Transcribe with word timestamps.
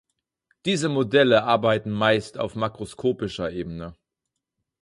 Diese 0.65 0.89
Modelle 0.89 1.43
arbeiten 1.43 1.91
meist 1.91 2.39
auf 2.39 2.55
makroskopischer 2.55 3.51
Ebene. 3.51 3.93